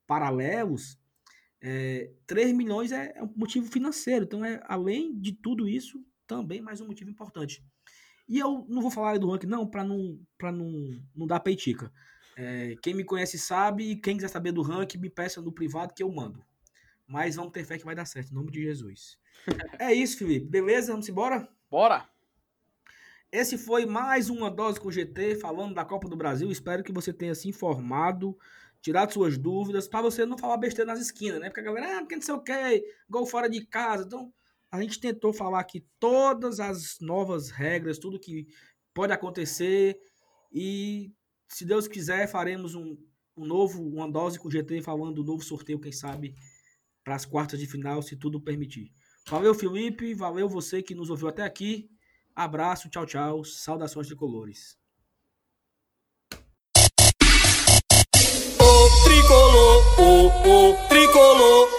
[0.06, 0.98] paralelos,
[1.60, 4.24] é, 3 milhões é, é um motivo financeiro.
[4.24, 7.62] Então, é, além de tudo isso, também mais um motivo importante.
[8.28, 11.92] E eu não vou falar do ranking, não, para não, pra não, não dar peitica.
[12.36, 15.94] É, quem me conhece sabe, e quem quiser saber do ranking, me peça no privado
[15.94, 16.42] que eu mando.
[17.06, 19.18] Mas vamos ter fé que vai dar certo, em nome de Jesus.
[19.78, 20.46] é isso, Felipe.
[20.46, 20.92] Beleza?
[20.92, 21.48] Vamos embora?
[21.70, 22.08] Bora!
[23.30, 26.50] Esse foi mais uma dose com GT falando da Copa do Brasil.
[26.50, 28.36] Espero que você tenha se informado
[28.84, 31.48] tirar suas dúvidas, para você não falar besteira nas esquinas, né?
[31.48, 34.04] Porque a galera, ah, porque não sei o que, gol fora de casa.
[34.04, 34.30] Então,
[34.74, 38.48] a gente tentou falar aqui todas as novas regras, tudo que
[38.92, 39.96] pode acontecer.
[40.52, 41.12] E
[41.48, 42.96] se Deus quiser, faremos um,
[43.36, 46.34] um novo, uma dose com o GT falando do novo sorteio, quem sabe,
[47.04, 48.90] para as quartas de final, se tudo permitir.
[49.28, 50.12] Valeu, Felipe.
[50.12, 51.88] Valeu você que nos ouviu até aqui.
[52.34, 53.44] Abraço, tchau, tchau.
[53.44, 54.76] Saudações de colores.
[58.58, 61.73] O tricolor, o, o tricolor.